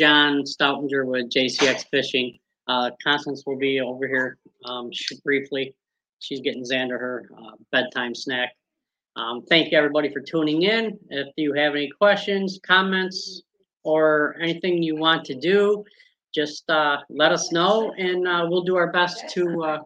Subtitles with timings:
[0.00, 2.38] John Stoutinger with JCX Fishing.
[2.66, 4.90] Uh, Constance will be over here um,
[5.22, 5.74] briefly.
[6.20, 8.54] She's getting Xander her uh, bedtime snack.
[9.16, 10.98] Um, thank you, everybody, for tuning in.
[11.10, 13.42] If you have any questions, comments,
[13.84, 15.84] or anything you want to do,
[16.34, 19.78] just uh, let us know, and uh, we'll do our best to uh,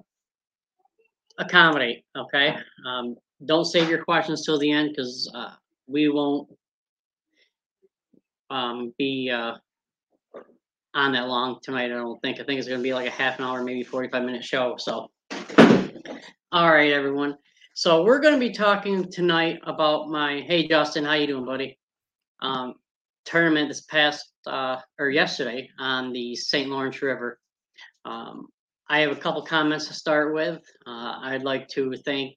[1.38, 2.04] accommodate.
[2.16, 2.56] Okay.
[2.86, 5.54] Um, don't save your questions till the end because uh,
[5.88, 6.48] we won't
[8.48, 9.54] um, be uh,
[10.94, 11.86] on that long tonight.
[11.86, 12.40] I don't think.
[12.40, 14.76] I think it's going to be like a half an hour, maybe forty-five minute show.
[14.78, 15.10] So,
[16.52, 17.36] all right, everyone.
[17.74, 20.40] So we're going to be talking tonight about my.
[20.40, 21.78] Hey, Justin, how you doing, buddy?
[22.40, 22.74] Um,
[23.24, 26.68] tournament this past uh, or yesterday on the St.
[26.68, 27.40] Lawrence River.
[28.04, 28.48] Um,
[28.88, 30.60] I have a couple comments to start with.
[30.86, 32.36] Uh, I'd like to thank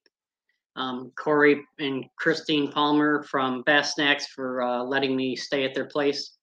[0.78, 5.86] um, Corey and Christine Palmer from Bass Snacks for uh, letting me stay at their
[5.86, 6.37] place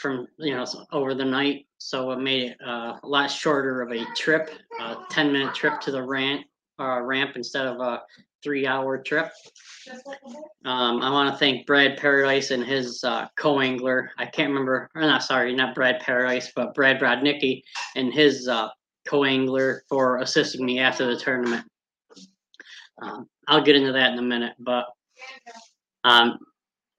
[0.00, 1.66] from you know over the night.
[1.78, 5.80] So it made it uh, a lot shorter of a trip, a ten minute trip
[5.82, 6.42] to the ramp
[6.78, 8.02] uh, ramp instead of a
[8.42, 9.30] three hour trip.
[10.64, 14.10] Um, I want to thank Brad Paradise and his uh, co-angler.
[14.18, 17.62] I can't remember, or not sorry, not Brad Paradise, but Brad Brodnicki
[17.94, 18.68] and his uh,
[19.06, 21.64] co-angler for assisting me after the tournament.
[23.00, 24.86] Um, I'll get into that in a minute, but
[26.04, 26.38] um,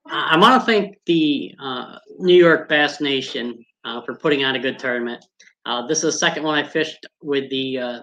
[0.10, 4.60] I, want to thank the uh, New York Bass Nation uh, for putting on a
[4.60, 5.24] good tournament.
[5.66, 8.00] Uh, this is the second one I fished with the, uh,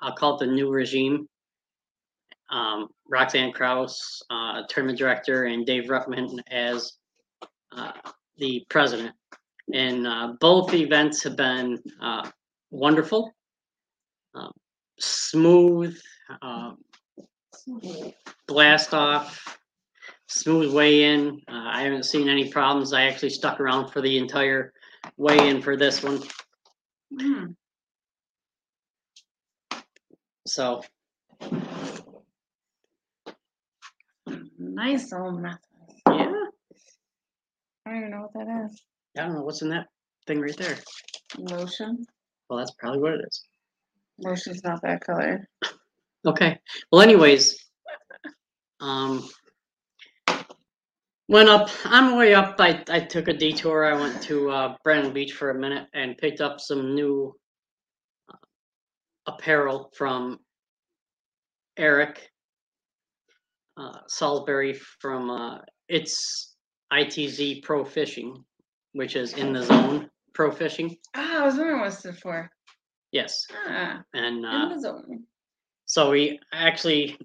[0.00, 1.28] I'll call it the new regime.
[2.50, 6.92] Um, Roxanne Kraus, uh, tournament director, and Dave Ruttman as
[7.76, 7.92] uh,
[8.36, 9.14] the president.
[9.72, 12.28] And uh, both events have been uh,
[12.70, 13.32] wonderful,
[14.34, 14.52] um,
[14.98, 15.98] smooth,
[18.46, 19.61] blast off,
[20.32, 21.40] smooth way in.
[21.48, 22.92] Uh, I haven't seen any problems.
[22.92, 24.72] I actually stuck around for the entire
[25.16, 26.22] way in for this one.
[27.18, 27.44] Hmm.
[30.46, 30.82] So
[34.58, 35.58] Nice old method.
[36.08, 36.32] yeah,
[37.86, 38.80] I don't even know what that is.
[39.18, 39.88] I don't know what's in that
[40.26, 40.76] thing right there.
[41.36, 42.04] Lotion.
[42.48, 43.44] Well, that's probably what it is.
[44.18, 45.48] Lotion's not that color.
[46.24, 46.56] Okay.
[46.92, 47.58] Well, anyways,
[48.78, 49.28] um,
[51.32, 51.70] went up.
[51.86, 53.86] On my way up, I, I took a detour.
[53.86, 57.34] I went to uh, Brandon Beach for a minute and picked up some new
[58.30, 58.36] uh,
[59.26, 60.38] apparel from
[61.78, 62.28] Eric
[63.78, 66.54] uh, Salisbury from uh, it's
[66.92, 68.44] ITZ Pro Fishing,
[68.92, 70.96] which is in the zone pro fishing.
[71.14, 72.50] Ah, I was wondering what's it for.
[73.10, 75.24] Yes, Ah, and in uh, the zone.
[75.86, 77.18] So we actually,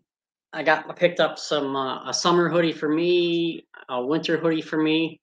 [0.54, 4.62] I got I picked up some uh, a summer hoodie for me, a winter hoodie
[4.62, 5.20] for me,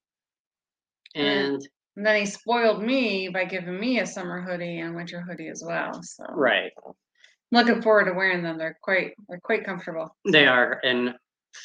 [1.15, 1.61] and
[1.97, 5.63] And then he spoiled me by giving me a summer hoodie and winter hoodie as
[5.65, 6.03] well.
[6.03, 6.73] So right
[7.53, 8.59] looking forward to wearing them.
[8.59, 10.15] They're quite they're quite comfortable.
[10.31, 10.81] they are.
[10.83, 11.15] And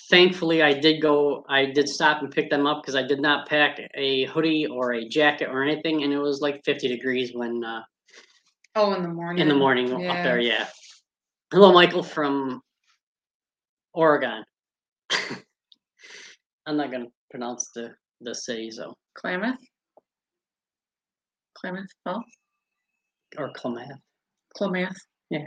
[0.10, 1.44] thankfully, I did go.
[1.50, 4.94] I did stop and pick them up because I did not pack a hoodie or
[4.94, 7.82] a jacket or anything, and it was like 50 degrees when uh,
[8.76, 9.42] Oh, in the morning.
[9.42, 10.40] in the morning up there.
[10.40, 10.68] Yeah.
[11.52, 12.62] Hello, Michael from
[13.94, 14.44] Oregon.
[16.66, 19.60] I'm not gonna pronounce the the city so Klamath.
[21.56, 22.24] Klamath Falls.
[23.38, 24.00] or Klamath.
[24.56, 24.98] Klamath.
[25.30, 25.46] Yeah.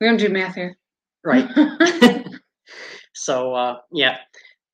[0.00, 0.76] We don't do math here.
[1.24, 1.48] Right.
[3.14, 4.18] so uh, yeah,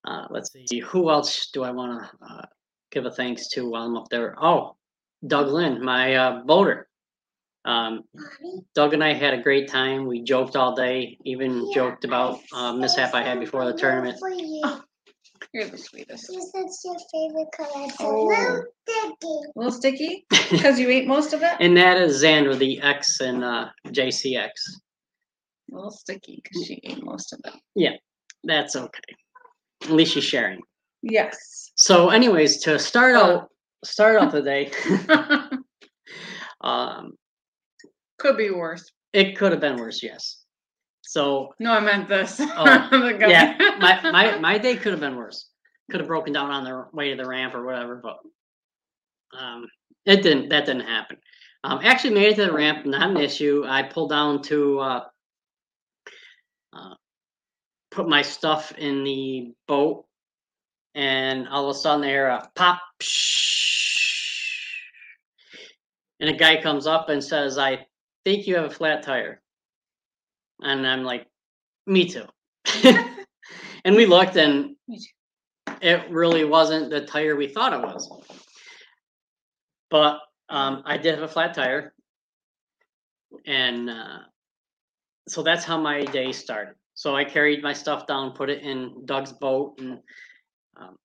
[0.07, 0.81] uh, let's see.
[0.81, 2.43] Who else do I want to uh,
[2.91, 4.35] give a thanks to while I'm up there?
[4.43, 4.77] Oh,
[5.27, 6.89] Doug Lynn, my uh, boater.
[7.67, 8.05] Um,
[8.75, 10.07] Doug and I had a great time.
[10.07, 14.17] We joked all day, even joked about uh, mishap I had before the tournament.
[14.21, 14.63] For you.
[15.53, 16.29] You're the sweetest.
[16.29, 17.87] This is your favorite color.
[17.87, 18.27] It's a Oh.
[18.27, 19.27] little sticky.
[19.27, 21.53] A little sticky because you ate most of it.
[21.61, 24.49] and that is Xander, the X and uh, JCX.
[25.73, 27.53] A little sticky because she ate most of it.
[27.75, 27.97] Yeah,
[28.45, 29.15] that's okay.
[29.83, 30.61] At least she's sharing.
[31.03, 31.73] Yes.
[31.75, 33.21] So, anyways, to start Uh.
[33.21, 33.51] out,
[33.85, 34.71] start out the day.
[36.61, 37.13] um,
[38.19, 38.91] Could be worse.
[39.13, 40.45] It could have been worse, yes.
[41.03, 42.41] So No, I meant this.
[42.57, 42.65] Oh,
[43.21, 45.49] yeah, my, my my day could have been worse.
[45.91, 48.19] Could have broken down on the way to the ramp or whatever, but
[49.39, 49.67] um,
[50.05, 50.49] it didn't.
[50.49, 51.19] That didn't happen.
[51.63, 53.65] Um, actually made it to the ramp, not an issue.
[53.67, 55.05] I pulled down to uh,
[56.73, 56.95] uh,
[57.91, 60.07] put my stuff in the boat,
[60.95, 62.81] and all of a sudden there a pop,
[66.21, 67.87] and a guy comes up and says, "I
[68.27, 69.41] think you have a flat tire,"
[70.61, 71.29] and I'm like,
[71.87, 72.25] "Me too."
[73.85, 74.75] and we looked, and
[75.81, 78.11] it really wasn't the tire we thought it was.
[79.91, 80.19] But
[80.49, 81.95] um, I did have a flat tire,
[83.47, 84.19] and uh,
[85.29, 86.75] so that's how my day started.
[86.95, 90.01] So I carried my stuff down, put it in Doug's boat, and
[90.77, 90.97] um,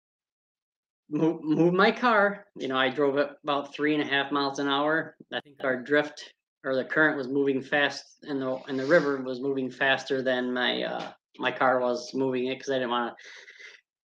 [1.12, 2.48] move, moved my car.
[2.56, 5.16] You know, I drove it about three and a half miles an hour.
[5.32, 9.18] I think our drift or the current was moving fast, and the and the river
[9.22, 13.18] was moving faster than my uh, my car was moving it because I didn't want
[13.18, 13.24] to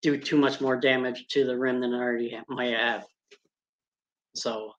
[0.02, 3.04] do too much more damage to the rim than I already ha- might have.
[4.34, 4.72] So,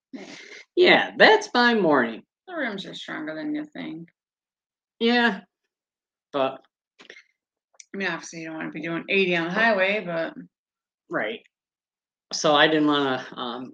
[0.76, 1.12] Yeah.
[1.18, 2.24] that's my morning.
[2.48, 4.10] The rims are stronger than you think.
[5.00, 5.42] Yeah,
[6.32, 6.64] but
[7.94, 10.34] I mean, obviously, you don't want to be doing 80 on the highway, but
[11.10, 11.42] right.
[12.32, 13.74] So I didn't want to um,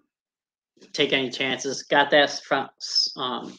[0.93, 1.83] take any chances.
[1.83, 2.71] Got that front
[3.17, 3.53] um,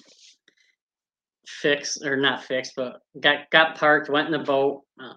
[1.47, 4.11] fixed or not fixed, but got got parked.
[4.11, 4.83] Went in the boat.
[5.03, 5.15] Uh,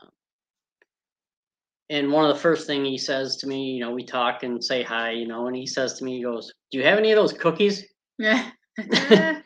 [1.92, 4.64] and one of the first thing he says to me, you know, we talk and
[4.64, 7.12] say hi, you know, and he says to me, he goes, "Do you have any
[7.12, 7.86] of those cookies?"
[8.18, 8.52] yeah.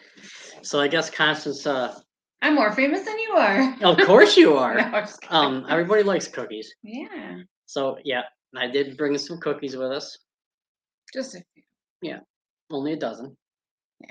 [0.66, 2.00] So I guess Constance, uh,
[2.42, 3.76] I'm more famous than you are.
[3.84, 4.78] of course you are.
[4.92, 5.08] Kidding.
[5.30, 6.74] Um, everybody likes cookies.
[6.84, 8.22] yeah, So yeah,
[8.56, 10.18] I did bring some cookies with us.
[11.14, 11.64] just a few.
[12.02, 12.20] Yeah,
[12.72, 13.36] only a dozen.
[14.00, 14.08] Yeah.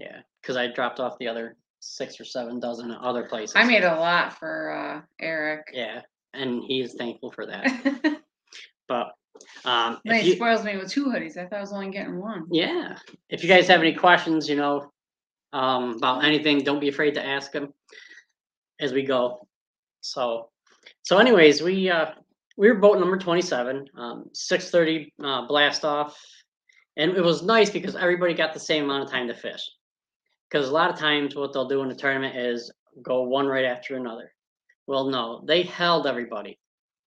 [0.00, 3.54] Yeah, because I dropped off the other six or seven dozen at other places.
[3.56, 5.70] I made a lot for uh, Eric.
[5.72, 6.02] Yeah,
[6.32, 8.20] and he is thankful for that.
[8.88, 9.12] But
[9.64, 11.38] um, then he you, spoils me with two hoodies.
[11.38, 12.46] I thought I was only getting one.
[12.50, 12.98] yeah,
[13.30, 14.92] if you guys have any questions, you know,
[15.54, 17.72] um, about anything, don't be afraid to ask them
[18.80, 19.46] as we go.
[20.02, 20.50] So,
[21.04, 22.10] so anyways, we uh,
[22.58, 26.18] we were boat number twenty seven, um, six thirty uh, blast off,
[26.98, 29.70] and it was nice because everybody got the same amount of time to fish.
[30.52, 32.70] Because a lot of times, what they'll do in the tournament is
[33.02, 34.32] go one right after another.
[34.86, 36.58] Well, no, they held everybody.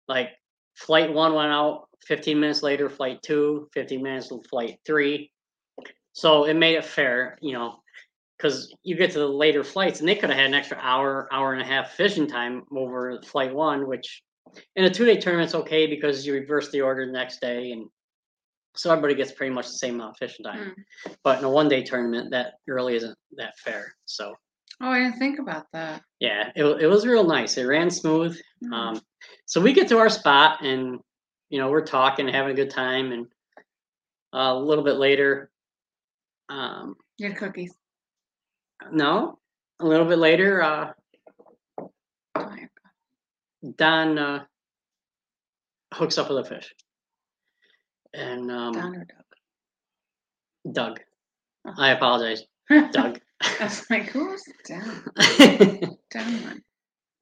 [0.07, 0.29] Like
[0.75, 5.31] flight one went out 15 minutes later, flight two, 15 minutes, flight three.
[6.13, 7.75] So it made it fair, you know,
[8.37, 11.29] because you get to the later flights and they could have had an extra hour,
[11.31, 14.23] hour and a half fishing time over flight one, which
[14.75, 17.89] in a two day tournament's okay because you reverse the order the next day and
[18.75, 20.75] so everybody gets pretty much the same amount of fishing time.
[21.23, 23.93] But in a one day tournament, that really isn't that fair.
[24.05, 24.33] So
[24.81, 26.01] Oh, I didn't think about that.
[26.19, 27.57] yeah, it, wa- it was real nice.
[27.57, 28.37] It ran smooth.
[28.63, 28.73] Mm.
[28.73, 29.01] Um,
[29.45, 30.99] so we get to our spot and
[31.49, 33.27] you know we're talking, having a good time, and
[34.33, 35.49] uh, a little bit later,
[36.49, 37.73] um, You had cookies.
[38.91, 39.39] no,
[39.79, 40.91] a little bit later, uh,
[42.37, 42.55] Oh.
[43.77, 44.43] Don uh,
[45.93, 46.73] hooks up with a fish,
[48.15, 50.73] and um, Don or Doug?
[50.73, 50.99] Doug.
[51.67, 51.73] Oh.
[51.77, 52.43] I apologize,
[52.91, 53.19] Doug.
[53.41, 55.97] I was like, who's Don?
[56.11, 56.63] Don.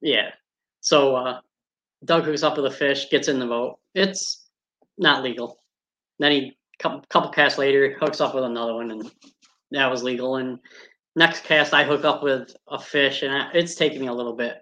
[0.00, 0.30] Yeah.
[0.80, 1.40] So uh,
[2.04, 3.78] Doug hooks up with a fish, gets in the boat.
[3.94, 4.48] It's
[4.98, 5.58] not legal.
[6.18, 9.10] Then he couple, couple casts later hooks up with another one, and
[9.72, 10.36] that was legal.
[10.36, 10.58] And
[11.16, 14.36] next cast, I hook up with a fish, and I, it's taking me a little
[14.36, 14.56] bit.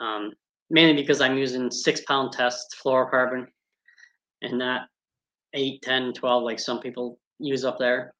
[0.00, 0.32] Um,
[0.70, 3.46] mainly because I'm using six pound test fluorocarbon,
[4.42, 4.82] and that
[5.54, 8.14] 8, 10, 12, like some people use up there.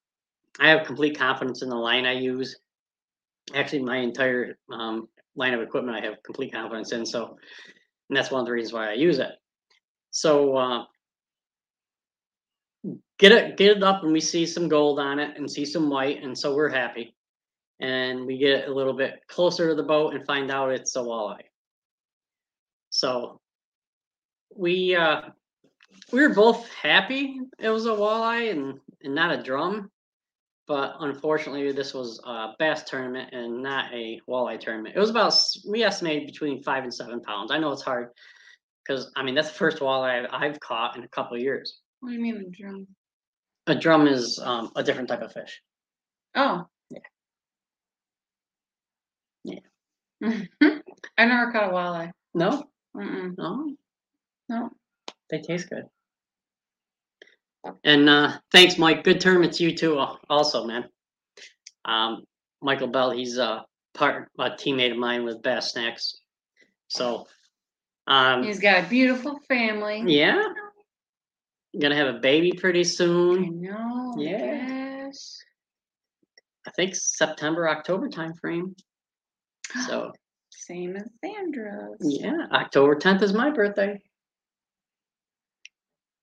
[0.61, 2.56] I have complete confidence in the line I use.
[3.54, 7.06] Actually, my entire um, line of equipment I have complete confidence in.
[7.06, 7.37] So,
[8.08, 9.32] and that's one of the reasons why I use it.
[10.11, 10.85] So, uh,
[13.18, 15.90] get it get it up and we see some gold on it and see some
[15.90, 17.14] white and so we're happy
[17.80, 21.00] and we get a little bit closer to the boat and find out it's a
[21.00, 21.42] walleye
[22.90, 23.40] so
[24.56, 25.23] we uh
[26.12, 29.91] we were both happy it was a walleye and, and not a drum.
[30.67, 34.95] But unfortunately, this was a bass tournament and not a walleye tournament.
[34.95, 35.35] It was about
[35.67, 37.50] we estimated between five and seven pounds.
[37.50, 38.11] I know it's hard
[38.87, 41.81] because I mean that's the first walleye I've, I've caught in a couple of years.
[42.00, 42.87] What do you mean a drum?
[43.67, 45.62] A drum is um, a different type of fish.
[46.35, 46.67] Oh.
[46.91, 47.00] Yeah
[49.45, 49.61] yeah.
[51.19, 52.11] I never caught a walleye.
[52.35, 52.65] No,
[52.97, 53.37] Mm-mm.
[53.38, 53.75] no,
[54.49, 54.71] No.
[55.31, 55.85] they taste good.
[57.85, 59.05] And uh, thanks, Mike.
[59.05, 59.49] Good term.
[59.49, 59.99] to you too.
[59.99, 60.85] al- Also, man.
[61.85, 62.25] Um,
[62.62, 66.19] Michael Bell, he's a part, a teammate of mine with Bass Snacks.
[66.88, 67.27] So,
[68.07, 70.03] um, He's got a beautiful family.
[70.07, 70.43] yeah,
[71.79, 73.61] gonna have a baby pretty I soon.
[73.61, 74.15] know.
[74.19, 75.05] Yeah.
[75.07, 75.38] Yes.
[76.67, 78.75] I think September, October timeframe.
[79.87, 80.12] So,
[80.50, 81.97] Same as Sandra's.
[82.00, 83.99] yeah, October 10th is my birthday.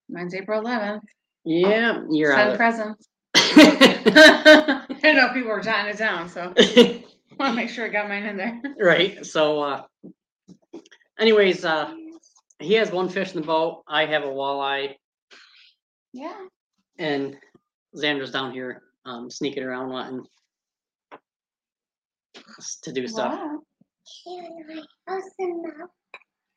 [0.09, 1.01] Mine's April 11th.
[1.45, 2.57] Yeah, you're Send out.
[2.57, 3.07] presents.
[3.35, 7.03] I know people were jotting it down, so I
[7.39, 8.59] want to make sure I got mine in there.
[8.79, 9.25] right.
[9.25, 9.83] So, uh,
[11.19, 11.93] anyways, uh,
[12.59, 13.83] he has one fish in the boat.
[13.87, 14.95] I have a walleye,
[16.13, 16.33] Yeah.
[16.97, 17.35] and
[17.95, 20.23] Xander's down here um, sneaking around wanting
[22.83, 23.33] to do stuff.
[23.33, 23.59] Wow.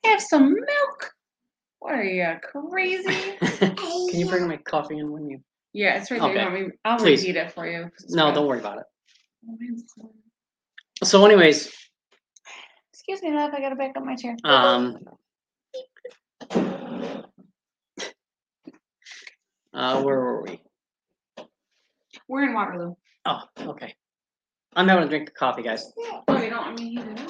[0.05, 1.13] Have some milk?
[1.85, 2.41] Have some milk.
[2.61, 3.37] What are you crazy?
[4.11, 5.41] Can you bring my coffee in when you?
[5.73, 6.31] Yeah, it's right there.
[6.33, 6.45] You Okay.
[6.53, 6.73] want me?
[6.85, 7.21] I'll Please.
[7.23, 7.91] repeat it for you.
[8.09, 8.85] No, don't worry about it.
[9.49, 9.57] Oh,
[9.97, 10.13] so-
[11.05, 11.75] So, anyways,
[12.93, 13.53] Excuse me, love.
[13.55, 14.37] I gotta back up my chair.
[14.45, 14.99] um,
[19.73, 20.61] uh, where were we?
[22.29, 22.95] We're in Waterloo.
[23.25, 23.95] Oh, okay.
[24.77, 25.91] I'm having a drink of coffee, guys.
[26.29, 27.27] Oh, you don't want me to?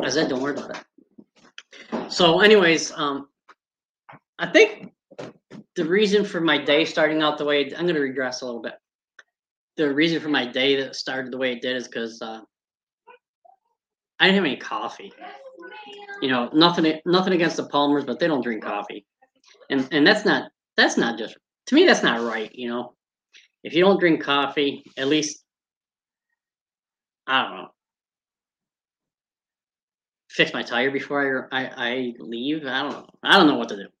[0.00, 2.12] I said, don't worry about it.
[2.12, 3.28] So, anyways, um,
[4.38, 4.92] I think
[5.76, 8.62] the reason for my day starting out the way I'm going to regress a little
[8.62, 8.74] bit.
[9.76, 12.40] The reason for my day that started the way it did is because uh,
[14.20, 15.12] I didn't have any coffee.
[16.22, 19.04] You know, nothing, nothing against the Palmers, but they don't drink coffee,
[19.70, 21.36] and and that's not that's not just
[21.66, 21.86] to me.
[21.86, 22.50] That's not right.
[22.54, 22.94] You know,
[23.64, 25.44] if you don't drink coffee, at least
[27.26, 27.68] I don't know
[30.34, 32.66] fix my tire before I, I I leave.
[32.66, 33.06] I don't know.
[33.22, 33.93] I don't know what to do.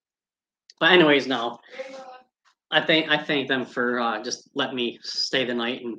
[0.80, 1.58] But anyways, no.
[2.70, 5.98] I thank I thank them for uh, just letting me stay the night and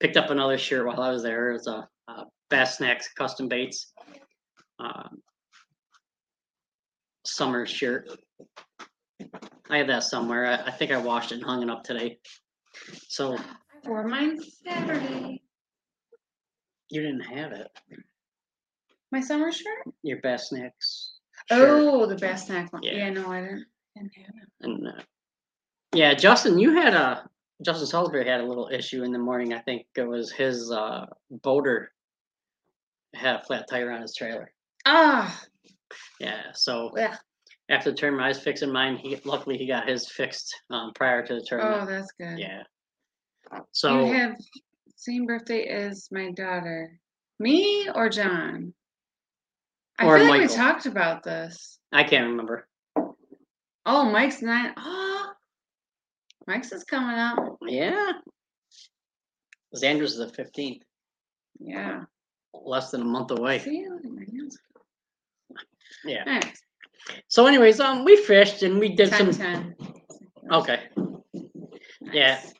[0.00, 1.50] picked up another shirt while I was there.
[1.50, 3.92] It was a, a Bass Snacks custom baits
[4.78, 5.18] um,
[7.24, 8.08] summer shirt.
[9.70, 10.46] I had that somewhere.
[10.46, 12.18] I, I think I washed it and hung it up today.
[13.08, 15.42] So I wore mine Saturday.
[16.90, 17.68] you didn't have it.
[19.10, 19.88] My summer shirt?
[20.02, 21.14] Your Bass Snacks.
[21.50, 21.68] shirt.
[21.70, 22.82] Oh, the best snack one.
[22.82, 22.92] Yeah.
[22.92, 23.64] Yeah, no, I didn't.
[23.98, 24.48] Didn't have it.
[24.62, 25.02] And uh,
[25.94, 27.28] yeah, Justin, you had a
[27.62, 29.52] Justin Salisbury had a little issue in the morning.
[29.52, 31.92] I think it was his uh, boater
[33.14, 34.52] had a flat tire on his trailer.
[34.86, 35.40] Ah,
[36.20, 37.16] Yeah, so yeah.
[37.68, 38.96] after the tournament, I was fixing mine.
[38.96, 41.60] He luckily he got his fixed um, prior to the turn.
[41.62, 42.38] Oh, that's good.
[42.38, 42.62] yeah.
[43.72, 44.36] So You have
[44.96, 47.00] same birthday as my daughter.
[47.38, 48.74] Me or John?
[49.98, 51.78] I Or feel like we talked about this.
[51.92, 52.68] I can't remember.
[53.86, 54.72] Oh, Mike's nine.
[54.76, 55.32] Oh,
[56.46, 57.58] Mike's is coming up.
[57.66, 58.12] Yeah.
[59.76, 60.82] Xander's the fifteenth,
[61.60, 62.04] Yeah.
[62.54, 63.58] less than a month away.
[63.58, 64.58] See, look at my hands.
[66.04, 66.40] Yeah.
[67.28, 69.42] So, anyways, um, we fished and we did 10 some.
[69.42, 69.76] 10.
[70.52, 70.80] Okay.
[72.12, 72.34] yeah.
[72.34, 72.54] Nice.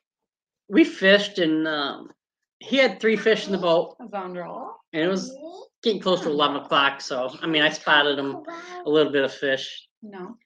[0.69, 2.11] We fished and um,
[2.59, 3.97] he had three fish in the boat.
[3.99, 4.75] Was.
[4.93, 5.35] And it was
[5.83, 7.01] getting close to 11 o'clock.
[7.01, 8.43] So, I mean, I spotted him
[8.85, 9.87] a little bit of fish.
[10.03, 10.37] No,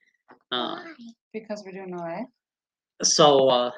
[0.52, 0.76] Uh,
[1.32, 2.26] because we're doing away.
[3.02, 3.70] so, uh,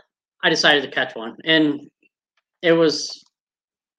[0.43, 1.37] I decided to catch one.
[1.45, 1.81] And
[2.63, 3.25] it was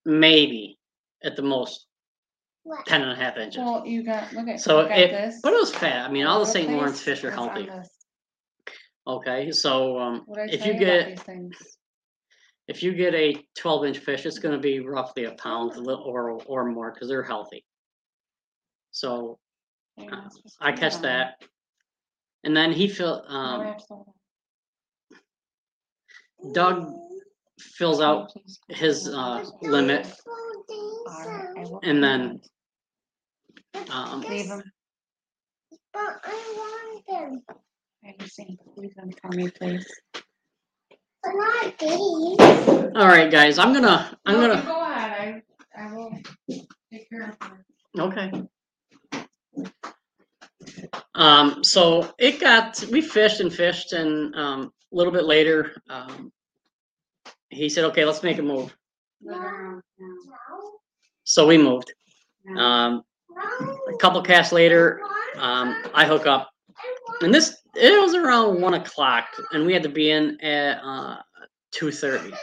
[0.06, 0.78] maybe
[1.24, 1.88] at the most
[2.64, 2.86] What?
[2.86, 3.58] 10 and a half inches.
[3.58, 5.40] Well, you got look at So you got it- this.
[5.42, 6.08] But it was fat.
[6.08, 6.70] I mean, all the St.
[6.70, 7.70] Lawrence fish are healthy.
[9.08, 9.52] Okay.
[9.52, 11.20] So, um, if tell you get
[12.68, 16.32] if you get a 12 inch fish, it's going to be roughly a pound or
[16.46, 17.64] or more because they're healthy.
[18.92, 19.40] So
[19.98, 21.44] You're not supposed to I catch that,
[22.46, 24.06] and then he fill um, have to slow
[26.54, 26.94] Doug
[27.60, 28.32] fills out
[28.70, 30.06] his uh, limit,
[31.10, 32.42] Alright, I will and then
[33.90, 34.62] um, leave them.
[35.94, 37.42] But I want them.
[38.06, 39.88] I just saying, leave them for me, please.
[41.24, 42.96] But not these.
[42.96, 43.58] all right, guys.
[43.58, 45.42] I'm gonna I'm No, you gonna go ahead.
[45.76, 46.12] I I will
[46.92, 47.66] take care of them.
[48.00, 48.32] okay.
[51.16, 56.32] Um, so it got we fished and fished, and um, a little bit later, um,
[57.50, 58.76] he said, "Okay, let's make a move."
[61.24, 61.94] So we moved.
[62.58, 63.02] Um,
[63.94, 65.02] a couple casts later,
[65.38, 66.50] um, I hook up,
[67.22, 71.18] and this it was around one o'clock, and we had to be in at uh,
[71.72, 72.34] two thirty.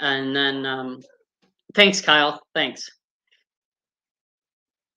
[0.00, 1.02] And then, um,
[1.74, 2.40] thanks, Kyle.
[2.54, 2.88] Thanks.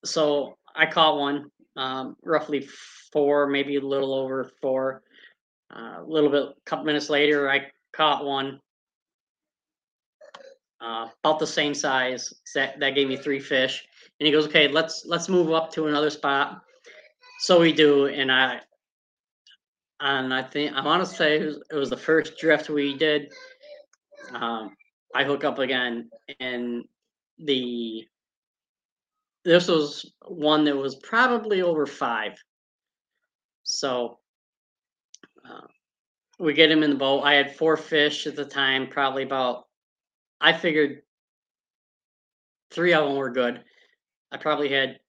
[0.03, 2.67] So I caught one, um, roughly
[3.11, 5.03] four, maybe a little over four.
[5.73, 8.59] Uh, a little bit, a couple minutes later, I caught one
[10.81, 12.33] uh, about the same size.
[12.55, 13.85] That that gave me three fish.
[14.19, 16.61] And he goes, "Okay, let's let's move up to another spot."
[17.39, 18.59] So we do, and I
[20.01, 22.97] and I think I want to say it was, it was the first drift we
[22.97, 23.31] did.
[24.33, 24.75] Um,
[25.15, 26.83] I hook up again, and
[27.37, 28.05] the
[29.43, 32.33] this was one that was probably over five.
[33.63, 34.19] So
[35.47, 35.67] uh,
[36.39, 37.21] we get him in the boat.
[37.21, 39.65] I had four fish at the time, probably about.
[40.39, 41.01] I figured
[42.71, 43.63] three of them were good.
[44.31, 44.99] I probably had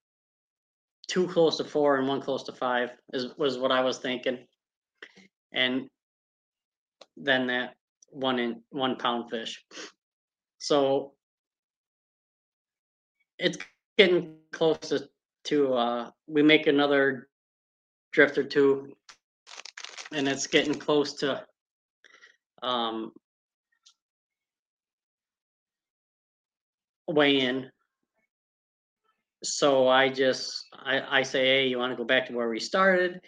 [1.09, 4.39] two close to four and one close to five is was what I was thinking.
[5.53, 5.89] And
[7.17, 7.75] then that
[8.09, 9.65] one in one pound fish.
[10.59, 11.13] So
[13.39, 13.59] it's
[13.99, 15.09] getting close to,
[15.45, 17.29] to uh we make another
[18.13, 18.95] drift or two
[20.13, 21.45] and it's getting close to
[22.63, 23.13] um
[27.09, 27.71] weigh in.
[29.43, 32.61] So I just I, I say, hey, you want to go back to where we
[32.61, 33.21] started?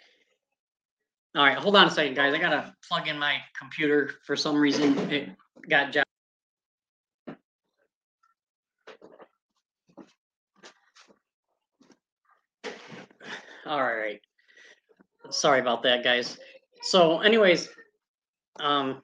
[1.35, 2.33] All right, hold on a second, guys.
[2.33, 4.97] I gotta plug in my computer for some reason.
[5.11, 5.29] It
[5.67, 6.04] got jo-
[13.65, 14.21] All right.
[15.31, 16.37] Sorry about that, guys.
[16.83, 17.69] So anyways,
[18.59, 19.01] um,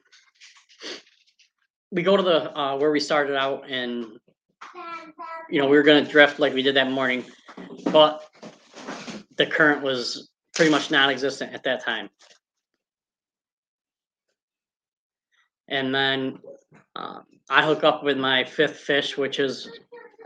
[1.91, 4.19] we go to the, uh, where we started out and,
[5.49, 7.25] you know, we were gonna drift like we did that morning,
[7.91, 8.29] but
[9.37, 12.09] the current was pretty much non-existent at that time.
[15.69, 16.39] And then,
[16.95, 19.79] uh, I hook up with my fifth fish, which is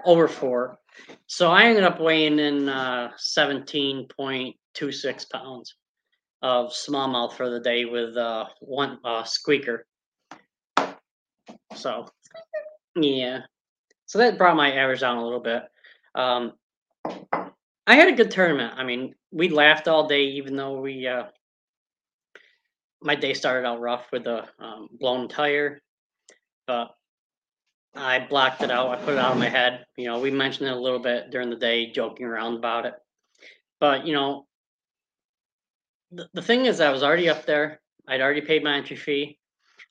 [0.04, 0.78] over four.
[1.28, 5.76] So I ended up weighing in, uh, seventeen point two six pounds
[6.42, 9.86] of smallmouth for the day with, uh, one, uh, squeaker.
[11.76, 12.08] So,
[12.96, 13.40] yeah.
[14.06, 15.64] So that brought my average down a little bit.
[16.14, 16.54] Um,
[17.88, 18.74] I had a good tournament.
[18.78, 21.26] I mean, we laughed all day, even though we, uh,
[23.02, 25.82] my day started out rough with a um, blown tire,
[26.68, 26.96] but
[27.96, 28.90] I blocked it out.
[28.90, 29.86] I put it out of my head.
[29.96, 32.94] You know, we mentioned it a little bit during the day, joking around about it.
[33.80, 34.46] But you know,
[36.12, 37.82] the, the thing is, I was already up there.
[38.08, 39.40] I'd already paid my entry fee.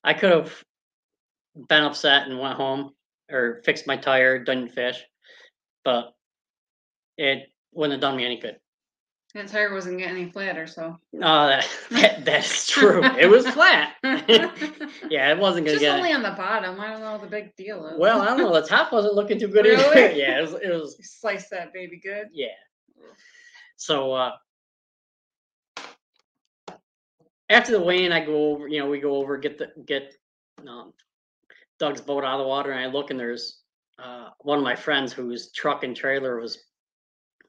[0.03, 0.53] I could have
[1.69, 2.93] been upset and went home
[3.31, 5.03] or fixed my tire, didn't fish,
[5.85, 6.13] but
[7.17, 8.59] it wouldn't have done me any good.
[9.35, 10.97] That tire wasn't getting any flatter, so.
[11.17, 13.03] Oh, that, that that's true.
[13.19, 13.95] It was flat.
[14.05, 15.97] yeah, it wasn't gonna Just get.
[15.97, 16.79] only on the bottom.
[16.79, 17.99] I don't know what the big deal is.
[17.99, 18.53] Well, I don't know.
[18.53, 20.13] The top wasn't looking too good either.
[20.15, 20.53] Yeah, it was.
[20.55, 20.97] It was.
[21.03, 22.29] Slice that baby good.
[22.33, 22.47] Yeah.
[23.77, 24.33] So uh
[27.49, 28.69] after the weigh-in, I go over.
[28.69, 30.15] You know, we go over, get the get
[30.67, 30.93] um,
[31.79, 33.61] Doug's boat out of the water, and I look, and there's
[34.03, 36.63] uh, one of my friends whose truck and trailer was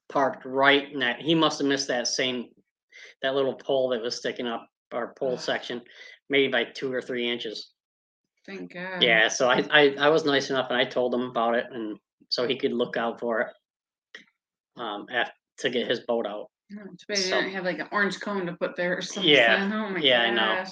[0.09, 1.19] parked right in that.
[1.21, 2.45] He must have missed that same
[3.21, 5.81] that little pole that was sticking up our pole section,
[6.29, 7.71] maybe by two or three inches.
[8.45, 9.01] Thank God.
[9.01, 11.97] Yeah, so I, I I was nice enough and I told him about it and
[12.29, 13.47] so he could look out for it.
[14.77, 16.47] Um, af to get his boat out.
[16.73, 19.01] Oh, Too bad you So- didn't have like an orange cone to put there or
[19.01, 19.31] something.
[19.31, 20.55] Yeah, Oh my yeah, I know.
[20.63, 20.69] gosh.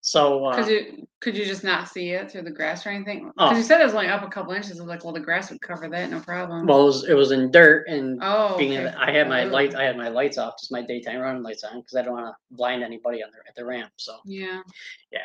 [0.00, 3.32] So uh, Could you could you just not see it through the grass or anything?
[3.36, 3.48] Oh.
[3.48, 4.78] Because you said it was only up a couple inches.
[4.78, 6.66] I was like, well, the grass would cover that, no problem.
[6.66, 8.84] well, it was, it was in dirt and oh, being okay.
[8.84, 11.42] that I had my Oh, light, I had my lights off, just my daytime running
[11.42, 13.90] lights on because I don't want to blind anybody on the at the ramp.
[13.96, 14.62] So Yeah.
[15.10, 15.18] yeah.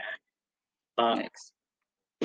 [0.97, 1.51] Uh, Yikes.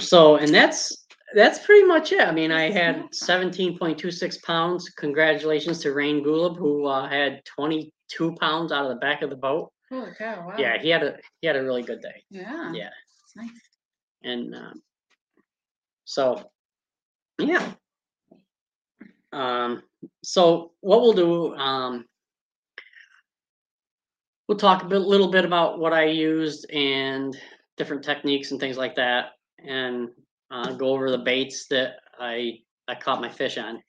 [0.00, 2.22] so and that's that's pretty much it.
[2.22, 4.88] I mean, I had seventeen point two six pounds.
[4.90, 9.28] Congratulations to Rain Gulab who uh, had twenty two pounds out of the back of
[9.28, 9.70] the boat.
[9.90, 10.46] Holy cow!
[10.46, 10.54] Wow.
[10.58, 12.22] Yeah, he had a he had a really good day.
[12.30, 12.72] Yeah.
[12.72, 12.90] Yeah.
[13.24, 13.48] It's nice.
[14.22, 14.82] and um,
[16.04, 16.50] so
[17.38, 17.70] yeah
[19.32, 19.82] um
[20.24, 22.04] so what we'll do um
[24.48, 27.36] we'll talk a bit, little bit about what i used and
[27.76, 29.32] different techniques and things like that
[29.64, 30.08] and
[30.50, 32.54] uh, go over the baits that i
[32.88, 33.82] i caught my fish on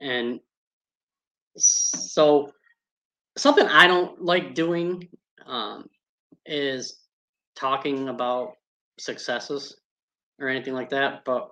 [0.00, 0.40] and
[1.56, 2.50] so
[3.36, 5.08] something i don't like doing
[5.46, 5.84] um
[6.46, 7.00] is
[7.54, 8.54] talking about
[8.98, 9.76] successes
[10.40, 11.50] or anything like that, but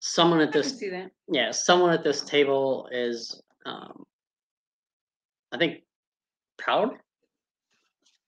[0.00, 0.82] someone at this
[1.28, 4.04] yeah, someone at this table is um
[5.52, 5.82] I think
[6.58, 6.94] proud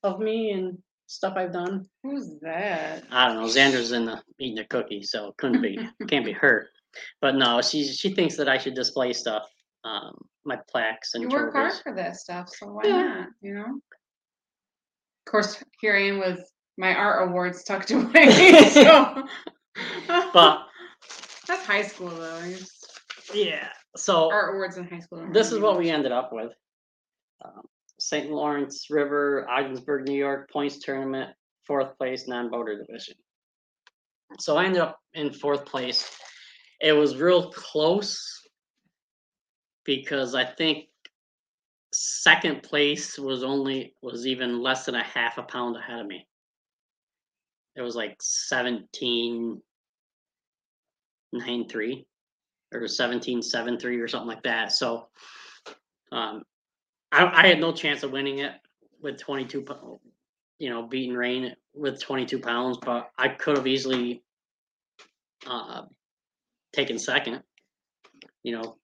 [0.02, 1.88] of me and stuff I've done.
[2.02, 3.04] Who's that?
[3.10, 3.46] I don't know.
[3.46, 6.68] Xander's in the eating a cookie, so it couldn't be can't be her.
[7.20, 9.48] But no, she she thinks that I should display stuff,
[9.84, 13.02] um, my plaques and You work hard for that stuff, so why Yeah.
[13.02, 13.28] not?
[13.40, 13.80] You know.
[15.26, 16.40] Of course, here I am with
[16.76, 18.68] my art awards tucked away.
[18.70, 19.24] so.
[20.33, 20.66] But
[21.48, 22.40] that's high school though.
[22.48, 23.00] Just-
[23.33, 25.26] yeah, so Art awards in high school.
[25.33, 26.52] this is what we ended up with.
[27.42, 27.62] Um,
[27.98, 28.30] St.
[28.30, 31.30] Lawrence River, Ogdensburg, New York points tournament,
[31.66, 33.14] fourth place non-boater division.
[34.38, 36.14] So I ended up in fourth place.
[36.83, 38.20] It was real close
[39.84, 40.86] because I think
[41.92, 46.26] second place was only was even less than a half a pound ahead of me.
[47.76, 49.60] It was like 17
[51.32, 52.06] 9 3
[52.74, 54.72] or 17 7 3 or something like that.
[54.72, 55.08] So
[56.12, 56.44] Um,
[57.12, 58.52] I, I had no chance of winning it
[59.02, 59.64] with 22,
[60.58, 64.22] you know, beating Rain with 22 pounds, but I could have easily
[65.46, 65.82] uh,
[66.72, 67.42] taken second.
[68.44, 68.76] You know,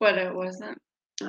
[0.00, 0.78] But it wasn't.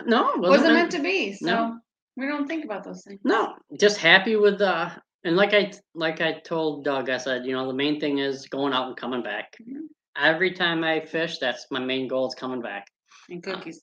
[0.05, 1.34] no, it Wasn't, meant to be.
[1.34, 1.79] So No.
[2.15, 3.19] we don't think about those things.
[3.23, 4.91] No, just happy with the
[5.23, 8.47] and like I like I told Doug, I said, you know, the main thing is
[8.47, 9.55] going out and coming back.
[9.62, 9.88] Mhm.
[10.17, 12.88] Every time I fish, that's my main goal is coming back.
[13.29, 13.81] And cookies.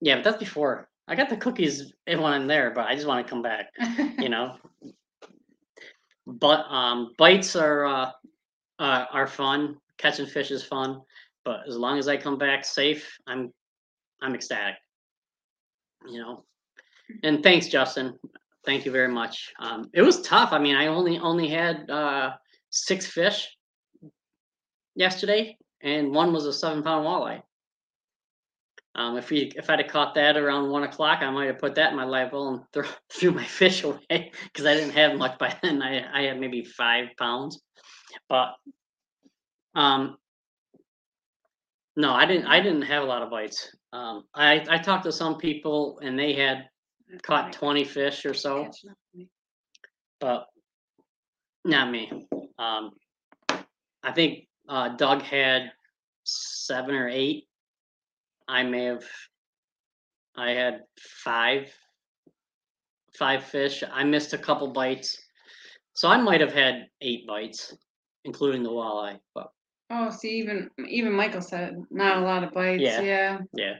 [0.00, 3.24] Yeah, but that's before I got the cookies when I'm there, but I just want
[3.26, 3.70] to come back,
[4.18, 4.56] you know.
[6.26, 8.10] But um bites are uh,
[8.78, 9.76] uh are fun.
[9.98, 11.02] Catching fish is fun,
[11.44, 13.52] but as long as I come back safe, I'm
[14.22, 14.76] I'm ecstatic.
[16.08, 16.44] You know.
[17.22, 18.18] And thanks, Justin.
[18.64, 19.52] Thank you very much.
[19.58, 20.52] Um, it was tough.
[20.52, 22.32] I mean, I only only had uh,
[22.70, 23.48] six fish
[24.94, 27.42] yesterday, and one was a seven pound walleye.
[28.96, 31.74] Um, if we if I'd have caught that around one o'clock, I might have put
[31.74, 35.38] that in my well and threw, threw my fish away because I didn't have much
[35.38, 35.82] by then.
[35.82, 37.60] I I had maybe five pounds,
[38.28, 38.54] but
[39.74, 40.16] um,
[41.96, 42.46] no, I didn't.
[42.46, 43.74] I didn't have a lot of bites.
[43.92, 46.68] Um, I I talked to some people and they had
[47.22, 49.28] caught 20 fish or so, Catching up with me.
[50.20, 50.46] but
[51.64, 52.26] not me.
[52.58, 52.90] Um,
[54.02, 55.70] I think uh, Doug had
[56.24, 57.46] seven or eight.
[58.48, 59.04] I may have,
[60.36, 61.72] I had five,
[63.18, 63.82] five fish.
[63.90, 65.18] I missed a couple bites.
[65.94, 67.74] So I might have had eight bites,
[68.24, 69.48] including the walleye, but
[69.90, 72.82] Oh, see, even even Michael said not a lot of bites.
[72.82, 73.00] Yeah.
[73.02, 73.38] Yeah.
[73.52, 73.74] yeah.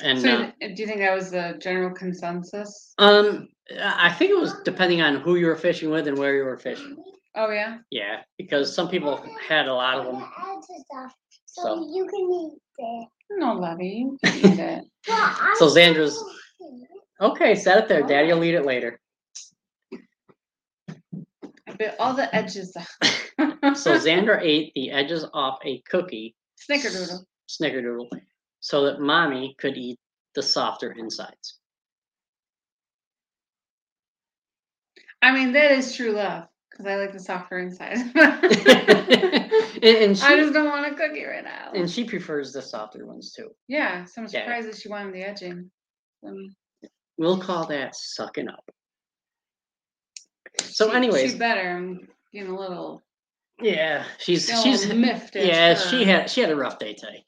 [0.00, 2.94] And so, uh, do you think that was the general consensus?
[2.98, 6.34] um, I I think it was depending on who you were fishing with and where
[6.34, 6.96] you were fishing.
[7.34, 7.78] Oh yeah.
[7.90, 10.24] Yeah, because some people had a lot of them.
[11.46, 13.08] So, So- you can eat it.
[13.38, 14.84] No, Lovey, you can eat it.
[15.56, 16.16] So Xandra's-
[16.60, 17.24] don't eat it.
[17.24, 18.02] Okay, set it there.
[18.02, 19.00] Daddy will eat it later.
[21.98, 22.98] All the edges off.
[23.76, 26.34] So Xander ate the edges off a cookie,
[26.68, 27.20] Snickerdoodle.
[27.48, 28.08] snickerdoodle,
[28.60, 29.98] so that mommy could eat
[30.34, 31.58] the softer insides.
[35.22, 37.98] I mean, that is true love because I like the softer inside.
[38.14, 38.22] and,
[39.82, 41.70] and she, I just don't want a cookie right now.
[41.74, 43.50] and she prefers the softer ones too.
[43.68, 44.60] yeah, so I'm Yeah.
[44.60, 45.70] that she wanted the edging.
[46.26, 46.54] Um,
[47.18, 48.64] We'll call that sucking up.
[50.60, 51.70] So, she- anyways, she's better.
[51.76, 53.02] I'm getting a little,
[53.60, 55.34] yeah, she's she's miffed.
[55.36, 57.24] yeah, she had she had a rough day today.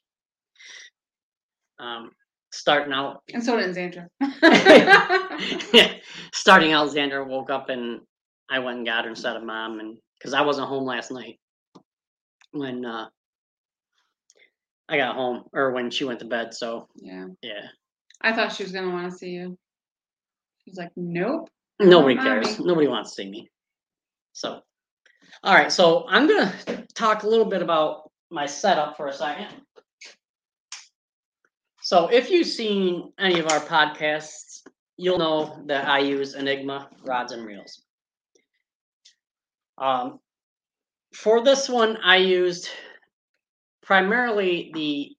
[1.79, 2.11] Um,
[2.51, 4.07] starting out and so did Xandra.
[5.73, 5.93] yeah,
[6.33, 8.01] starting out, Xander woke up and
[8.49, 11.39] I went and got her instead of mom, and because I wasn't home last night
[12.51, 13.07] when uh,
[14.87, 16.53] I got home or when she went to bed.
[16.53, 17.67] So yeah, yeah,
[18.21, 19.57] I thought she was gonna want to see you.
[20.63, 21.49] She's like, nope.
[21.79, 22.59] Nobody cares.
[22.59, 23.49] Nobody wants to see me.
[24.33, 24.61] So,
[25.43, 25.71] all right.
[25.71, 26.53] So I'm gonna
[26.93, 29.47] talk a little bit about my setup for a second.
[31.81, 34.61] So if you've seen any of our podcasts,
[34.97, 37.83] you'll know that I use Enigma rods and reels.
[39.77, 40.19] Um,
[41.13, 42.69] for this one, I used
[43.83, 45.11] primarily the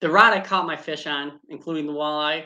[0.00, 2.44] the rod I caught my fish on, including the walleye,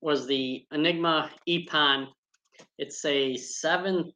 [0.00, 2.08] was the Enigma Epon.
[2.78, 4.12] It's a seven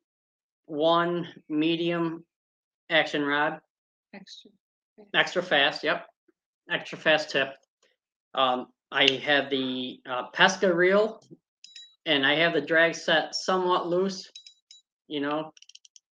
[0.66, 2.24] one medium
[2.90, 3.60] action rod
[4.14, 4.50] Extra.
[5.14, 5.82] extra fast.
[5.84, 6.06] Yep,
[6.70, 7.48] extra fast tip.
[8.34, 11.20] Um, I have the uh, Pesca reel,
[12.06, 14.30] and I have the drag set somewhat loose.
[15.08, 15.52] You know,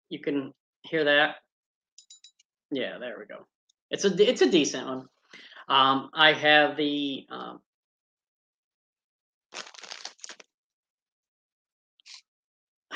[0.08, 1.36] you can hear that.
[2.70, 3.46] Yeah, there we go.
[3.90, 5.08] It's a it's a decent one.
[5.68, 7.60] Um, I have the um,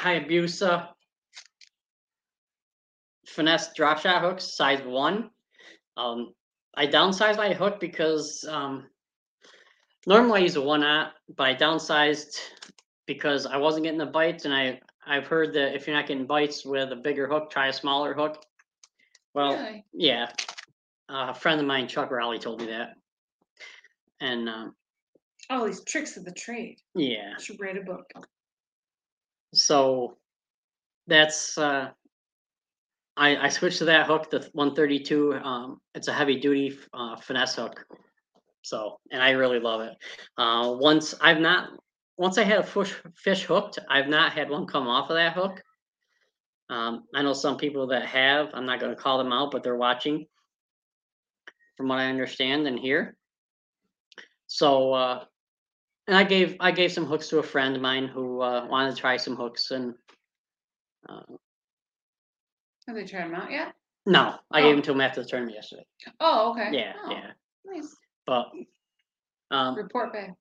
[0.05, 0.89] Hayabusa
[3.27, 5.31] finesse drop shot hooks, size one.
[5.97, 6.35] Um,
[6.77, 8.85] I downsized my hook because um,
[10.07, 12.37] normally I use a one aught, but I downsized
[13.07, 16.27] because I wasn't getting the bites, and I I've heard that if you're not getting
[16.27, 18.43] bites with a bigger hook, try a smaller hook.
[19.35, 19.85] Well, really?
[19.93, 20.27] yeah,
[21.09, 22.91] uh, a friend of mine, Chuck Rowley, told me that,
[24.21, 24.75] and um,
[25.51, 26.77] All these tricks of the trade.
[26.95, 28.05] yeah, should write a book.
[29.57, 30.17] So
[31.07, 31.91] that's uh,
[33.17, 35.35] I I switched to that hook, the 132.
[35.35, 37.85] Um, it's a heavy duty uh, finesse hook.
[38.63, 39.93] So, and I really love it.
[40.39, 41.71] Uh, once I've not,
[42.17, 45.35] once I had a fish fish hooked, I've not had one come off of that
[45.35, 45.63] hook.
[46.71, 48.49] Um, I know some people that have.
[48.55, 50.27] I'm not going to call them out, but they're watching.
[51.77, 53.17] From what I understand and hear,
[54.47, 55.25] So, uh,
[56.07, 58.95] and I gave I gave some hooks to a friend of mine who uh, wanted
[58.95, 59.95] to try some hooks, and
[61.09, 61.23] uh,
[62.87, 63.75] Have they tried them out yet?
[64.07, 64.75] no, I gave Oh.
[64.77, 65.87] them to him after the tournament yesterday.
[66.21, 66.69] Oh, okay.
[66.73, 67.31] Yeah, Oh, yeah,
[67.65, 67.97] Nice.
[68.27, 68.51] but
[69.51, 70.35] um, Report back.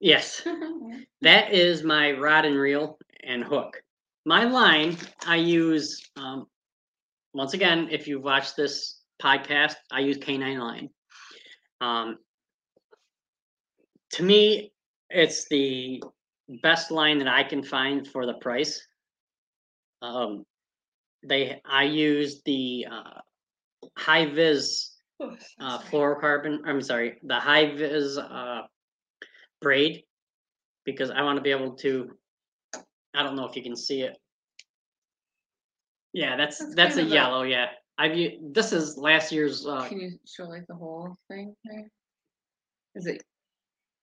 [0.00, 0.42] yes,
[1.22, 3.82] that is my rod and reel and hook.
[4.24, 6.46] My line I use um,
[7.32, 7.88] once again.
[7.90, 10.90] If you've watched this podcast, I use K9 line.
[11.80, 12.18] Um,
[14.12, 14.72] to me,
[15.10, 16.02] it's the
[16.62, 18.80] best line that I can find for the price.
[20.02, 20.44] Um,
[21.26, 23.20] they I use the uh,
[23.96, 26.58] high vis Oh, uh, fluorocarbon.
[26.64, 28.60] I'm sorry, the high vis uh,
[29.60, 30.04] braid
[30.84, 32.10] because I want to be able to.
[33.14, 34.16] I don't know if you can see it.
[36.12, 37.42] Yeah, that's That's that's, a of a- yellow.
[37.42, 37.66] Yeah,
[37.98, 39.66] I've u- this is last year's.
[39.66, 41.90] Uh, Can you show like the whole thing there?
[42.94, 43.20] Is it?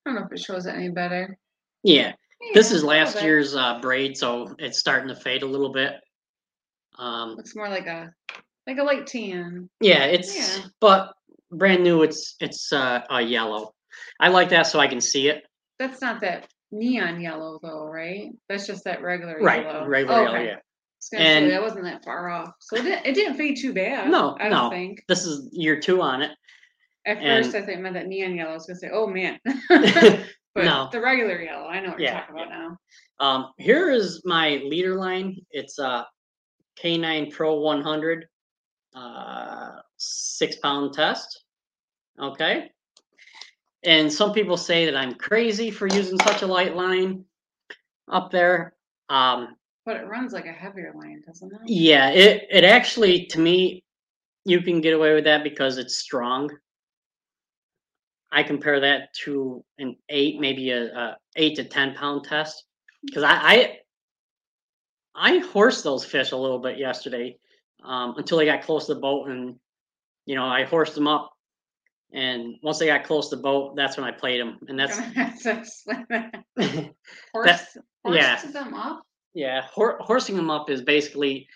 [0.05, 1.37] I don't know if it shows it any better.
[1.83, 2.13] yeah,
[2.53, 5.93] this is last year's uh, braid, so it's starting to fade a little bit.
[6.97, 8.13] Um, Looks more like a
[8.67, 9.69] like a light tan.
[9.81, 10.65] yeah, it's Yeah.
[10.79, 11.13] but
[11.51, 12.03] brand new.
[12.03, 13.73] It's it's uh, a yellow.
[14.19, 15.43] I like that so I can see it.
[15.79, 18.29] That's not that neon yellow though, right?
[18.47, 19.87] That's just that regular Right, yellow.
[19.87, 20.35] regular yellow.
[20.35, 20.45] Okay.
[20.47, 20.55] Yeah.
[20.55, 20.59] I
[20.99, 22.51] say, And- that wasn't that far off.
[22.59, 24.09] So it didn't, it didn't fade too bad.
[24.09, 24.55] No, I no.
[24.61, 25.03] don't think.
[25.07, 26.31] This is year two on it.
[27.05, 28.51] At and- first, I think it meant that neon yellow.
[28.51, 29.39] I was gonna say, oh man.
[29.69, 30.89] but No.
[30.91, 32.77] the regular yellow, I know what Yeah, you're talking about now.
[33.19, 35.35] Um, here is my leader line.
[35.51, 36.05] It's a
[36.81, 38.25] K9 Pro 100,
[38.95, 41.43] uh, six pound test.
[42.19, 42.71] Okay.
[43.83, 47.23] And some people say that I'm crazy for using such a light line
[48.11, 48.73] up there.
[49.09, 51.59] Um, But it runs like a heavier line, doesn't it?
[51.67, 53.83] yeah, it, it actually, to me,
[54.43, 56.49] you can get away with that because it's strong.
[58.31, 62.63] I compare that to an eight, maybe a, a eight to 10 pound test.
[63.13, 63.77] Cause I, I,
[65.15, 67.37] I horsed those fish a little bit yesterday,
[67.83, 69.55] um, until they got close to the boat and,
[70.25, 71.31] you know, I horsed them up.
[72.13, 74.59] And once they got close to the boat, that's when I played them.
[74.67, 76.43] And that's, Gonna have to explain that.
[77.33, 78.37] Horse, yeah.
[78.37, 79.03] horse them up.
[79.33, 81.47] Yeah, hor- horsing them up is basically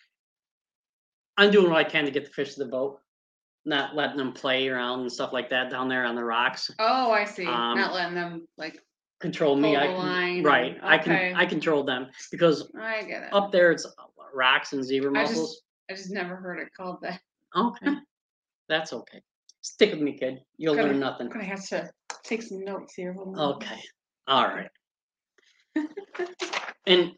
[1.39, 2.99] I'm doing what I can to get the fish to the boat,
[3.69, 6.69] not letting them play around and stuff like that down there on the rocks.
[6.79, 7.45] Oh, I see.
[7.45, 8.79] Um, Not letting them like.
[9.21, 10.77] Control me, I the can, line right.
[10.81, 11.35] I can.
[11.35, 13.33] I control them because I get it.
[13.33, 13.85] up there it's
[14.33, 15.61] rocks and zebra I just- mussels.
[15.91, 17.19] I just never heard it called that.
[17.55, 17.95] Okay,
[18.69, 19.21] that's okay.
[19.61, 20.39] Stick with me, kid.
[20.57, 21.27] You'll learn nothing.
[21.27, 21.89] I'm gonna have to
[22.23, 23.11] take some notes here.
[23.11, 23.55] hold on.
[23.55, 23.81] Okay,
[24.27, 24.69] all right.
[26.87, 27.11] and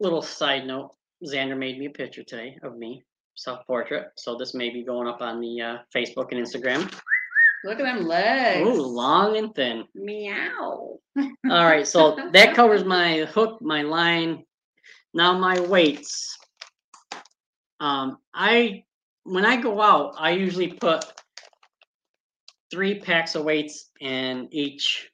[0.00, 0.90] little side note,
[1.24, 3.04] Xander made me a picture today of me,
[3.36, 4.08] self-portrait.
[4.16, 6.92] So this may be going up on the uh, Facebook and Instagram.
[7.64, 8.66] Look at them legs.
[8.66, 9.84] Ooh, long and thin.
[9.94, 10.98] Meow.
[11.18, 14.44] All right, so that covers my hook, my line.
[15.14, 16.38] Now my weights.
[17.80, 18.84] Um, I
[19.24, 21.04] when I go out, I usually put
[22.70, 25.10] three packs of weights in each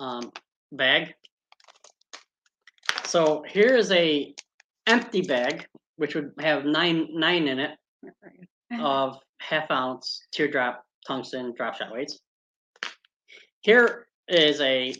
[0.00, 0.32] um,
[0.72, 1.14] bag.
[3.04, 4.34] So here is a
[4.86, 5.66] empty bag,
[5.96, 7.70] which would have nine nine in it
[8.80, 12.18] of half ounce teardrop tungsten drop shot weights.
[13.60, 14.94] Here is a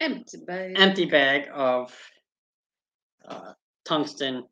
[0.00, 0.74] Empty bag.
[0.78, 1.92] empty bag of
[3.26, 3.52] uh,
[3.84, 4.44] tungsten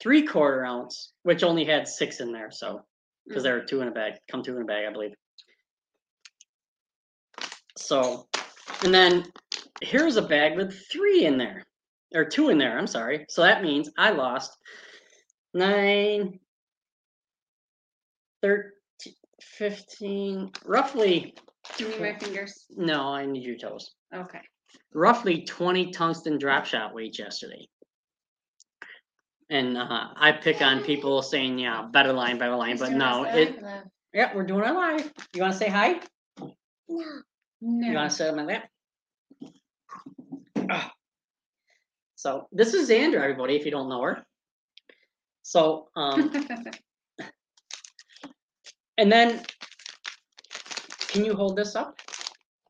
[0.00, 2.50] three quarter ounce, which only had six in there.
[2.50, 2.82] So
[3.26, 5.12] because there are two in a bag, come two in a bag, I believe.
[7.76, 8.26] So,
[8.84, 9.24] and then
[9.82, 11.64] here's a bag with three in there,
[12.14, 12.78] or two in there.
[12.78, 13.26] I'm sorry.
[13.28, 14.56] So that means I lost
[15.58, 16.38] nine,
[18.42, 18.72] 13,
[19.42, 21.34] 15, roughly.
[21.76, 22.64] Do you need my fingers?
[22.76, 24.40] No, I need your toes Okay.
[24.94, 27.68] roughly 20 tungsten drop shot weights yesterday.
[29.50, 33.58] And uh, I pick on people saying, yeah, better line, better line, but no, it,
[34.14, 35.12] yeah, we're doing it live.
[35.34, 36.00] You want to say hi?
[37.60, 37.88] No.
[37.88, 38.68] You want to sit on my lap?
[40.70, 40.92] Ah.
[42.14, 44.24] So this is Xandra, everybody, if you don't know her.
[45.48, 46.30] So, um,
[48.98, 49.40] and then,
[51.08, 51.96] can you hold this up?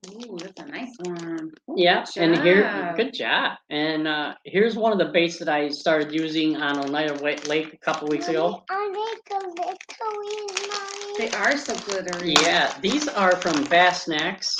[0.06, 1.50] Ooh, that's a nice one.
[1.68, 2.96] Ooh, Yeah, good and here, job.
[2.96, 3.58] good job.
[3.68, 7.74] And uh, here's one of the baits that I started using on Oneida Wa- Lake
[7.74, 8.62] a couple weeks ago.
[8.70, 11.18] Are they glittery, mommy?
[11.18, 12.34] They are so glittery.
[12.40, 14.54] Yeah, these are from Bass Snacks.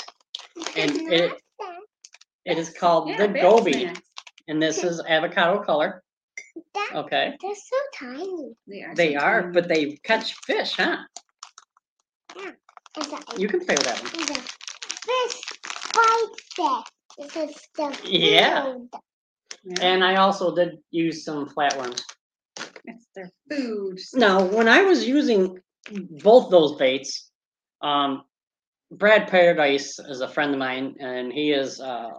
[0.75, 1.39] And it,
[2.43, 4.01] it is called Yeah, the bass Goby, snacks.
[4.49, 6.03] and this is avocado color.
[6.73, 8.55] That, Okay, they're so tiny.
[8.67, 8.95] They are.
[8.95, 9.53] they so are, tiny.
[9.53, 10.97] but they catch fish, huh?
[12.37, 14.21] Is that You can play with that one.
[14.21, 14.55] is that
[15.05, 15.41] fish?
[15.95, 17.33] white fish.
[17.33, 18.63] This is the Yeah.
[18.63, 18.89] food.
[19.63, 22.01] Yeah, And I also did use some flatworms.
[22.85, 23.99] it's their food.
[24.13, 25.59] Now, when I was using
[26.23, 27.29] both those baits,
[27.81, 28.23] um,
[28.91, 32.09] Brad Paradise is a friend of mine, and he is uh,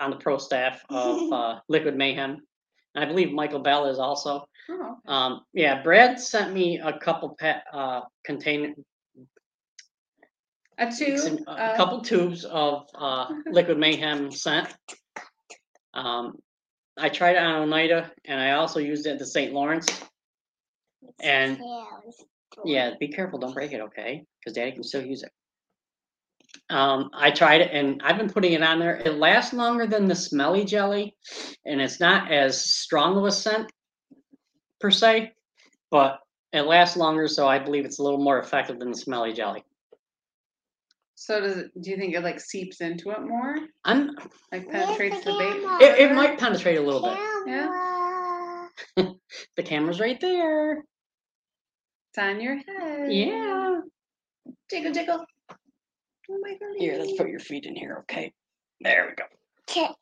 [0.00, 2.46] on the pro staff of uh, Liquid Mayhem.
[2.94, 4.46] And I believe Michael Bell is also.
[4.70, 8.74] Oh, Um, yeah, Brad sent me a couple pa- uh, container,
[10.78, 11.18] a tube.
[11.18, 14.74] some- a of- couple tubes of uh, Liquid Mayhem scent.
[15.92, 16.38] Um,
[16.96, 19.52] I tried it on Oneida, and I also used it at the St.
[19.52, 19.88] Lawrence.
[21.20, 21.58] And
[22.64, 24.24] Yeah, be careful, don't break it, okay?
[24.38, 25.32] Because daddy can still use it.
[26.70, 28.96] Um, I tried it and I've been putting it on there.
[28.96, 31.14] It lasts longer than the smelly jelly,
[31.64, 33.70] and it's not as strong of a scent
[34.80, 35.32] per se,
[35.90, 36.20] but
[36.52, 39.64] it lasts longer, so I believe it's a little more effective than the smelly jelly.
[41.16, 43.56] So does it, do you think it like seeps into it more?
[43.84, 44.14] I'm
[44.52, 45.84] Like penetrates the bait?
[45.84, 47.16] it, it might penetrate a little bit.
[47.46, 48.68] Camera.
[49.56, 50.78] The camera's right there.
[50.78, 53.12] It's on your head.
[53.12, 53.80] Yeah.
[54.70, 55.24] Jiggle jiggle.
[56.30, 56.76] Oh my god.
[56.78, 58.32] Here, let's put your feet in here, okay?
[58.80, 59.24] There we go.
[59.68, 59.94] Okay.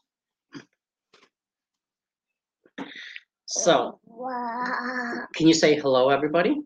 [3.47, 4.01] So,
[5.35, 6.57] can you say hello, everybody?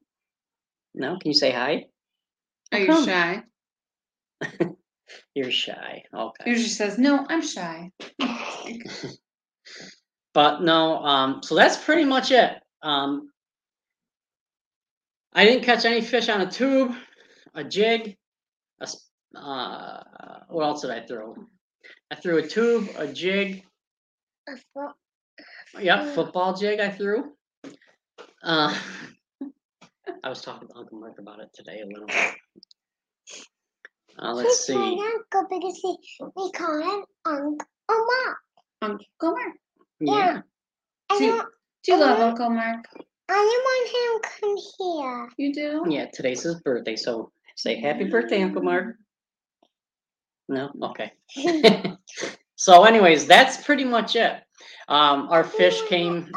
[0.94, 1.18] No?
[1.18, 1.86] Can you say hi?
[2.72, 3.42] Are you shy?
[5.34, 6.04] You're shy.
[6.14, 6.50] Okay.
[6.50, 7.90] Usually says, no, I'm shy.
[10.34, 12.62] But no, um, so that's pretty much it.
[12.82, 13.30] Um,
[15.32, 16.92] I didn't catch any fish on a tube,
[17.54, 18.18] a jig,
[18.80, 20.02] a, s- uh,
[20.48, 21.34] what else did I throw?
[22.10, 23.64] I threw a tube, a jig,
[24.48, 27.32] A fo- yep, football jig I threw.
[28.42, 28.74] Uh,
[30.24, 32.34] I was talking to Uncle Mark about it today a little bit.
[34.18, 35.00] Uh, let's He's my see.
[35.14, 35.96] uncle because he,
[36.36, 37.56] we call him Uncle
[37.88, 38.38] Mark.
[38.82, 39.52] Uncle Mark.
[40.00, 40.40] Yeah,
[41.10, 41.48] I See- don't,
[41.84, 42.20] Do you love.
[42.20, 42.84] Uncle Mark?
[43.28, 45.28] I don't want him come here.
[45.38, 45.84] You do?
[45.92, 48.96] yeah, today's his birthday, so say happy birthday, Uncle Mark.
[50.48, 50.70] No?
[50.82, 51.12] Okay.
[52.56, 54.42] so anyways, that's pretty much it.
[54.88, 56.30] Um, our fish came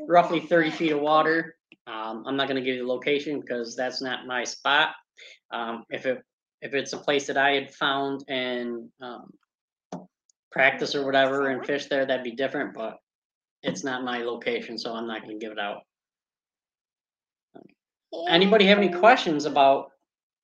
[0.00, 1.56] roughly 30 feet of water.
[1.86, 4.90] Um, I'm not going to give you the location because that's not my spot.
[5.50, 6.22] Um, if it
[6.60, 9.30] if it's a place that I had found and um,
[10.50, 12.74] practice or whatever and fish there, that'd be different.
[12.74, 12.96] But
[13.62, 15.82] it's not my location, so I'm not going to give it out.
[18.28, 19.90] Anybody have any questions about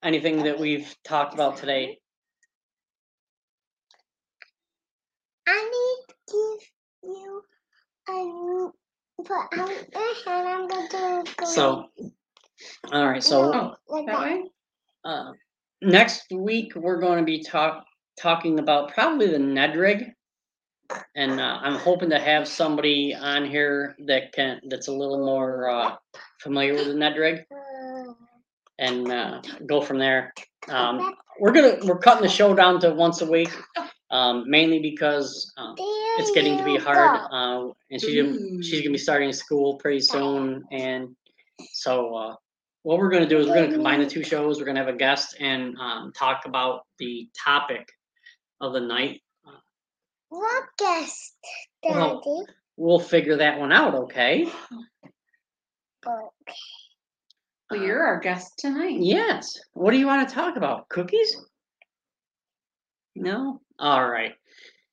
[0.02, 1.98] anything that we've talked about today?
[5.46, 7.42] I need to give you
[8.10, 8.70] a
[9.18, 9.68] but I'm
[10.26, 11.86] and I'm going to go So,
[12.92, 13.22] all right.
[13.22, 14.44] So Oh, like That way?
[15.04, 15.32] uh,
[15.82, 17.84] next week we're going to be talk
[18.20, 20.04] talking about probably the Ned rig,
[21.16, 25.68] and uh, I'm hoping to have somebody on here that can that's a little more
[25.70, 25.96] uh,
[26.40, 28.14] familiar with the Ned rig Uh,
[28.78, 30.32] and uh, go from there.
[30.68, 33.50] Um, we're gonna we're cutting the show down to once a week,
[34.10, 35.74] um, mainly because um,
[36.18, 40.00] it's getting to be hard, uh, and she's gonna, she's gonna be starting school pretty
[40.00, 41.14] soon, and
[41.72, 42.34] so uh,
[42.82, 44.58] what we're gonna do is we're gonna combine the two shows.
[44.58, 47.88] We're gonna have a guest and um, talk about the topic
[48.60, 49.20] of the night.
[50.28, 51.34] What guest,
[51.82, 52.52] Well- Daddy?
[52.76, 54.48] We'll figure that one out, okay?
[56.06, 56.28] Oh,
[57.70, 58.96] Well, you're our guest tonight.
[58.98, 59.56] yes.
[59.74, 60.88] What do you want to talk about?
[60.88, 61.36] Cookies?
[63.14, 63.60] No.
[63.78, 64.34] All right.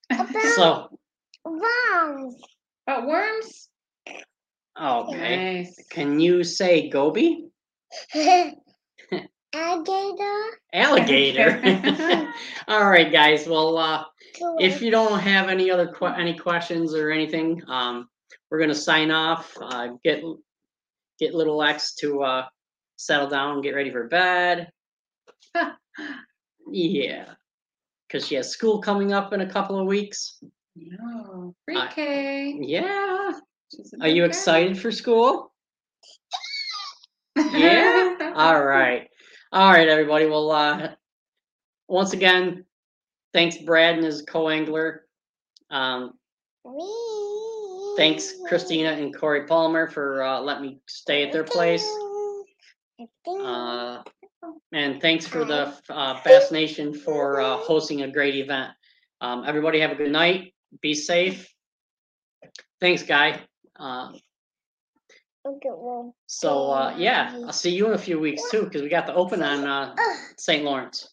[0.09, 0.99] about So
[1.45, 2.35] worms.
[2.87, 3.69] About worms?
[4.79, 5.63] okay.
[5.63, 5.75] Nice.
[5.89, 7.47] Can you say Goby?
[9.53, 10.41] Alligator.
[10.73, 11.61] Alligator.
[12.67, 13.47] All right, guys.
[13.47, 14.05] Well, uh,
[14.59, 18.07] if you don't have any other que- any questions or anything, um,
[18.49, 19.55] we're gonna sign off.
[19.61, 20.23] Uh, get
[21.19, 22.45] get little X to uh,
[22.95, 24.71] settle down, get ready for bed.
[26.71, 27.33] Yeah,
[28.11, 30.39] because she has school coming up in a couple of weeks.
[30.75, 31.55] No.
[31.69, 32.57] I- Pre-K.
[32.61, 33.31] Yeah.
[34.01, 35.53] Are you excited for school?
[37.53, 38.33] Yeah?
[38.35, 39.07] All right.
[39.53, 40.25] All right, everybody.
[40.25, 40.89] Well, uh,
[41.87, 42.65] once again,
[43.33, 45.05] thanks, Brad and his co-angler.
[45.69, 46.13] Um,
[47.95, 51.89] thanks, Christina and Corey Palmer, for uh, letting me stay at their place.
[53.25, 54.03] Uh,
[54.71, 58.71] and thanks for the uh, Bass Nation for uh, hosting a great event.
[59.19, 60.53] Um, everybody have a good night.
[60.81, 61.53] Be safe.
[62.79, 63.41] Thanks, Guy.
[63.79, 64.11] Uh,
[65.43, 68.89] Okay, well, so uh, yeah, I'll see you in a few weeks too, because we
[68.89, 69.95] got the open on uh.
[70.37, 70.63] St.
[70.63, 71.09] Lawrence.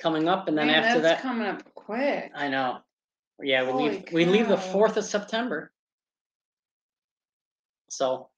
[0.00, 2.32] coming up, and then Man, after that's that, coming up quick.
[2.34, 2.78] I know.
[3.40, 4.72] Yeah, we leave, we leave the cow.
[4.72, 5.70] fourth of September.
[7.90, 8.28] So,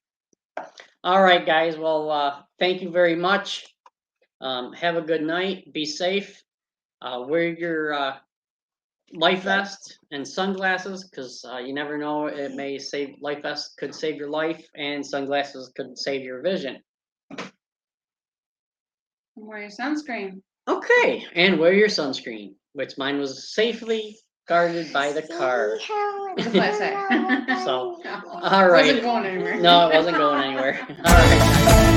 [1.03, 3.65] all right, guys, well, uh, thank you very much.
[4.41, 6.41] Um, have a good night, be safe,
[7.01, 8.17] uh, wear your, uh,
[9.13, 13.93] life vest and sunglasses, cause, uh, you never know, it may save, life vest could
[13.93, 16.81] save your life, and sunglasses could save your vision.
[17.37, 17.51] And
[19.35, 20.41] wear your sunscreen.
[20.67, 24.17] Okay, and wear your sunscreen, which mine was safely
[24.47, 25.79] guarded by the car.
[25.79, 27.45] See how With a flat tire.
[27.47, 28.01] it's So.
[28.43, 28.85] All right.
[28.87, 29.57] Wasn't going anywhere.
[29.57, 30.79] No, it wasn't going anywhere.
[31.05, 31.89] All right.